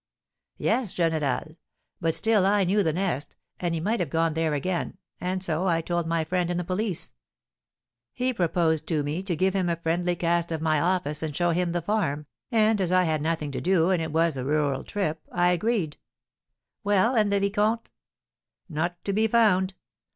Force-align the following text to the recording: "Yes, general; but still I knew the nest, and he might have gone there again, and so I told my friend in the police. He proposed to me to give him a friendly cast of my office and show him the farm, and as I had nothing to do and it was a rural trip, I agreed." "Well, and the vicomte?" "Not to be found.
"Yes, 0.57 0.95
general; 0.95 1.57
but 1.99 2.15
still 2.15 2.43
I 2.43 2.63
knew 2.63 2.81
the 2.81 2.91
nest, 2.91 3.35
and 3.59 3.75
he 3.75 3.79
might 3.79 3.99
have 3.99 4.09
gone 4.09 4.33
there 4.33 4.55
again, 4.55 4.97
and 5.19 5.43
so 5.43 5.67
I 5.67 5.81
told 5.81 6.07
my 6.07 6.23
friend 6.23 6.49
in 6.49 6.57
the 6.57 6.63
police. 6.63 7.13
He 8.11 8.33
proposed 8.33 8.87
to 8.87 9.03
me 9.03 9.21
to 9.21 9.35
give 9.35 9.53
him 9.53 9.69
a 9.69 9.75
friendly 9.75 10.15
cast 10.15 10.51
of 10.51 10.59
my 10.59 10.79
office 10.79 11.21
and 11.21 11.35
show 11.35 11.51
him 11.51 11.71
the 11.71 11.83
farm, 11.83 12.25
and 12.51 12.81
as 12.81 12.91
I 12.91 13.03
had 13.03 13.21
nothing 13.21 13.51
to 13.51 13.61
do 13.61 13.91
and 13.91 14.01
it 14.01 14.11
was 14.11 14.37
a 14.37 14.43
rural 14.43 14.83
trip, 14.83 15.21
I 15.31 15.49
agreed." 15.51 15.97
"Well, 16.83 17.13
and 17.15 17.31
the 17.31 17.39
vicomte?" 17.39 17.91
"Not 18.67 19.05
to 19.05 19.13
be 19.13 19.27
found. 19.27 19.75